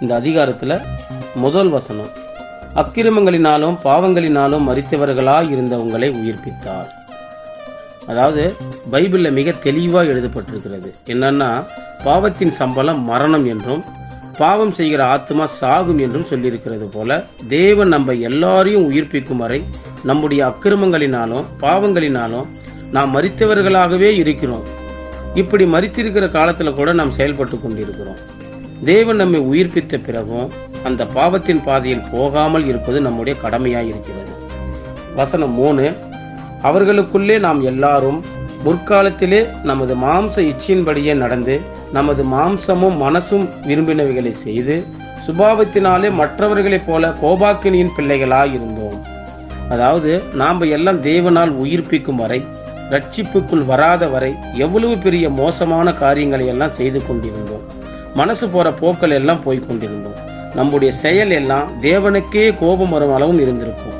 இந்த 0.00 0.14
அதிகாரத்தில் 0.14 0.82
முதல் 1.34 1.68
வசனம் 1.68 2.10
அக்கிரமங்களினாலும் 2.80 3.76
பாவங்களினாலும் 3.84 4.66
மறித்தவர்களாக 4.68 5.50
இருந்த 5.50 5.76
உங்களை 5.76 6.08
உயிர்ப்பித்தார். 6.10 6.88
அதாவது 8.06 8.42
பைபிளில் 8.92 9.36
மிக 9.38 9.54
தெளிவாக 9.66 10.12
எழுதப்பட்டிருக்கிறது. 10.12 10.90
என்னன்னா 11.06 11.50
பாவத்தின் 12.04 12.52
சம்பளம் 12.52 13.02
மரணம் 13.04 13.46
என்றும் 13.46 13.82
பாவம் 14.38 14.72
செய்கிற 14.72 15.06
ஆத்மா 15.06 15.46
சாகும் 15.46 15.98
என்றும் 15.98 16.28
சொல்லியிருக்கிறது 16.30 16.88
போல 16.92 17.24
தேவன் 17.48 17.88
நம்ம 17.88 18.12
எல்லாரையும் 18.12 18.88
உயிர்ப்பிக்கும் 18.90 19.42
வரை 19.44 19.60
நம்முடைய 20.02 20.40
அக்கிரமங்களினாலும் 20.46 21.50
பாவங்களினாலும் 21.60 22.48
நாம் 22.90 23.14
மறித்தவர்களாகவே 23.16 24.10
இருக்கிறோம். 24.22 24.66
இப்படி 25.34 25.64
மறித்திருக்கிற 25.64 26.26
காலத்தில் 26.30 26.78
கூட 26.80 26.92
நாம் 26.92 27.10
செயல்பட்டு 27.10 27.56
கொண்டிருக்கிறோம். 27.60 28.20
தேவன் 28.84 29.16
நம்மை 29.16 29.40
உயிர்ப்பித்த 29.40 30.02
பிறகும் 30.02 30.52
அந்த 30.84 31.06
பாவத்தின் 31.06 31.62
பாதையில் 31.64 32.04
போகாமல் 32.12 32.66
இருப்பது 32.66 33.00
நம்முடைய 33.00 33.40
கடமையாக 33.40 33.84
இருக்கிறது. 33.84 34.32
வசனம் 35.14 35.50
மூணு 35.50 35.92
அவர்களுக்குள்ளே 36.62 37.38
நாம் 37.38 37.62
எல்லாரும் 37.62 38.24
முற்காலத்திலே 38.64 39.46
நமது 39.62 39.94
மாம்ச 39.94 40.52
இச்சையின்படியே 40.52 41.14
நடந்து 41.14 41.60
நமது 41.92 42.24
மாம்சமும் 42.24 42.96
மனசும் 43.02 43.48
விரும்பினவைகளை 43.66 44.30
செய்து 44.30 44.86
சுபாவத்தினாலே 45.26 46.12
மற்றவர்களைப் 46.12 46.86
போல 46.86 47.08
கோபாக்கினியின் 47.08 47.94
பிள்ளைகளாக 47.96 48.46
இருந்தோம். 48.46 49.04
அதாவது 49.68 50.22
நாம் 50.34 50.60
எல்லாம் 50.60 51.02
தேவனால் 51.02 51.50
உயிர்ப்பிக்கும் 51.50 52.14
வரை 52.14 52.44
ரட்சிப்புக்குள் 52.90 53.64
வராத 53.64 54.08
வரை 54.08 54.34
எவ்வளவு 54.54 54.96
பெரிய 54.96 55.30
மோசமான 55.30 55.92
காரியங்களை 55.92 56.46
எல்லாம் 56.46 56.70
செய்து 56.70 57.06
கொண்டிருந்தோம். 57.06 57.75
மனசு 58.16 58.48
போகிற 58.48 58.70
போக்கள் 58.80 59.16
எல்லாம் 59.20 59.42
போய் 59.42 59.66
கொண்டிருந்தோம். 59.66 60.18
நம்முடைய 60.54 60.92
செயல் 60.92 61.30
எல்லாம் 61.30 61.70
தேவனுக்கே 61.82 62.44
கோபம் 62.58 62.88
வரும் 62.88 63.14
அளவும் 63.14 63.40
இருந்திருக்கும். 63.40 63.96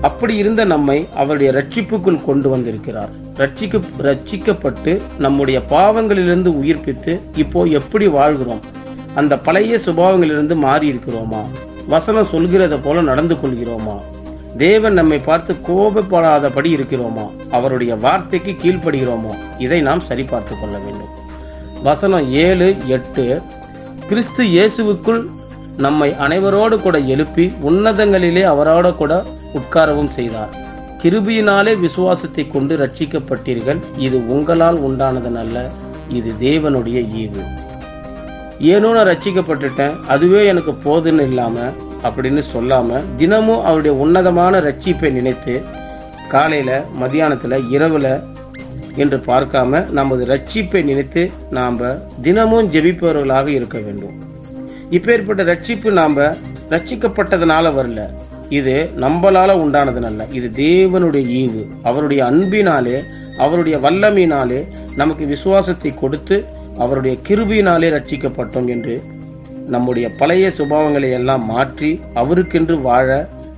அப்படி 0.00 0.36
இருந்த 0.36 0.64
நம்மை 0.64 1.08
அவருடைய 1.14 1.52
ரட்சிப்புக்குள் 1.52 2.24
கொண்டு 2.24 2.48
வந்திருக்கிறார். 2.48 3.08
ரட்சிக்க 3.36 3.82
ரட்சிக்கப்பட்டு 4.02 5.00
நம்முடைய 5.18 5.60
பாவங்களிலிருந்து 5.68 6.46
உயிர்ப்பித்து 6.46 7.20
இப்போ 7.34 7.64
எப்படி 7.64 8.08
வாழ்கிறோம்? 8.08 8.62
அந்த 9.14 9.38
பழைய 9.38 9.78
சுபாவங்களிலிருந்து 9.86 10.56
மாறி 10.56 10.92
இருக்கிறோமா? 10.92 11.42
வசனம் 11.88 12.30
சொல்கிறத 12.32 12.78
போல 12.82 13.00
நடந்து 13.00 13.34
கொள்கிறோமா? 13.34 13.96
தேவன் 14.58 14.92
நம்மை 14.92 15.18
பார்த்து 15.18 15.56
கோபப்படாதபடி 15.68 16.70
இருக்கிறோமா? 16.76 17.30
அவருடைய 17.50 17.94
வார்த்தைக்கு 17.96 18.52
கீழ்ப்படுகிறோமோ? 18.52 19.34
இதை 19.58 19.80
நாம் 19.80 20.02
சரிபார்த்து 20.08 20.54
கொள்ள 20.60 20.78
வேண்டும். 20.78 21.28
வசனம் 21.82 22.26
ஏழு 22.32 22.66
எட்டு. 22.94 23.24
கிறிஸ்து 24.08 24.42
இயேசுவுக்குள் 24.44 25.20
நம்மை 25.84 26.08
அனைவரோடு 26.24 26.76
கூட 26.82 26.96
எழுப்பி 27.14 27.44
உன்னதங்களிலே 27.68 28.42
அவரோட 28.52 28.96
கூட 28.96 29.12
உட்காரவும் 29.58 30.10
செய்தார். 30.16 30.52
கிருபியினாலே 31.02 31.72
விசுவாசத்தை 31.84 32.44
கொண்டு 32.48 32.76
ரட்சிக்கப்பட்டீர்கள் 32.76 33.78
இது 34.06 34.18
உங்களால் 34.26 34.78
உண்டானதனல்ல 34.88 35.58
இது 36.18 36.30
தேவனுடைய 36.40 37.00
ஈவு. 37.22 37.42
ஏனோ 38.72 38.88
நான் 38.92 39.10
ரட்சிக்கப்பட்டுட்டேன் 39.12 39.94
அதுவே 40.14 40.40
எனக்கு 40.46 40.72
போதுன்னு 40.86 41.26
இல்லாமல் 41.30 41.76
அப்படின்னு 42.06 42.42
சொல்லாமல் 42.54 43.06
தினமும் 43.20 43.64
அவருடைய 43.64 43.94
உன்னதமான 44.04 44.60
ரட்சிப்பை 44.60 45.10
நினைத்து 45.18 45.54
காலையில் 46.34 46.76
மதியானத்தில் 47.00 47.64
இரவில் 47.76 48.12
என்று 49.04 49.18
பார்க்காம 49.30 49.80
நமது 49.98 50.22
ரட்சிப்பை 50.32 50.80
நினைத்து 50.90 51.22
நாம் 51.58 51.78
தினமும் 52.26 52.70
ஜெபிப்பவர்களாக 52.74 53.48
இருக்க 53.58 53.78
வேண்டும். 53.86 54.16
இப்பேற்பட்ட 54.96 55.42
ரட்சிப்பு 55.52 55.90
நாம் 56.00 56.18
ரட்சிக்கப்பட்டதுனால 56.74 57.72
வரல. 57.78 58.00
இது 58.58 58.74
நம்மளால 59.04 59.50
உண்டானதுனல்ல 59.64 60.22
இது 60.38 60.48
தேவனுடைய 60.64 61.24
ஈவு. 61.42 61.62
அவருடைய 61.88 62.20
அன்பினாலே 62.30 62.96
அவருடைய 63.44 63.76
வல்லமையினாலே 63.84 64.60
நமக்கு 65.00 65.24
விசுவாசத்தை 65.34 65.90
கொடுத்து 66.00 66.36
அவருடைய 66.84 67.14
கிருபியினாலே 67.28 67.88
ரட்சிக்கப்பட்டோம் 67.96 68.68
என்று 68.74 68.94
நம்முடைய 69.74 70.06
பழைய 70.20 70.46
சுபாவங்களை 70.58 71.08
எல்லாம் 71.18 71.44
மாற்றி 71.52 71.90
அவருக்கென்று 72.20 72.76
வாழ 72.88 73.08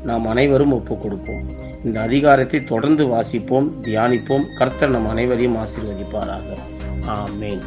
நாம் 0.08 0.24
அனைவரும் 0.32 0.74
ஒப்புக் 0.76 1.02
கொடுப்போம் 1.02 1.44
இந்த 1.84 2.00
அதிகாரத்தை 2.00 2.64
தொடர்ந்து 2.64 3.06
வாசிப்போம் 3.06 3.70
தியானிப்போம். 3.82 4.44
கர்த்தர் 4.58 4.90
நம் 4.90 5.08
அனைவரையும் 5.08 5.56
ஆசீர்வதிப்பாராக. 5.56 6.58
ஆமேன். 7.06 7.60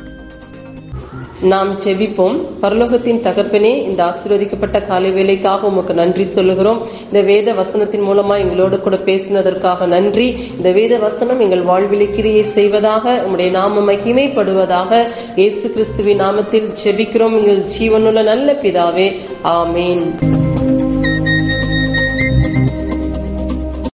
நாம் 1.41 1.79
செபிப்போம். 1.79 2.47
பரலோகத்தின் 2.61 3.21
தகப்பனே 3.21 3.83
இந்த 3.83 4.03
ஆசீர்வதிக்கப்பட்ட 4.03 4.87
காலை 4.87 5.11
வேலைக்காக 5.11 5.67
உமக்கு 5.67 5.93
நன்றி 5.93 6.25
சொல்லுகிறோம். 6.25 6.87
இந்த 7.03 7.21
வேத 7.21 7.53
வசனத்தின் 7.53 8.03
மூலமா 8.03 8.37
எங்களோடு 8.37 8.79
கூட 8.79 8.95
பேசினதற்காக 8.95 9.85
நன்றி. 9.85 10.49
இந்த 10.55 10.71
வேத 10.71 10.97
வசனம் 10.97 11.39
எங்கள் 11.39 11.61
வாழ்வில் 11.61 12.15
கிரியை 12.15 12.43
செய்வதாக 12.43 13.11
உங்களுடைய 13.15 13.51
நாம 13.51 13.91
மகிமைப்படுவதாக 13.91 15.07
இயேசு 15.35 15.71
கிறிஸ்துவின் 15.71 16.21
நாமத்தில் 16.21 16.73
செபிக்கிறோம். 16.83 17.39
எங்கள் 17.39 17.65
ஜீவனுள்ள 17.79 18.23
நல்ல 18.23 18.53
பிதாவே 18.53 19.19
ஆமேன். 19.43 20.34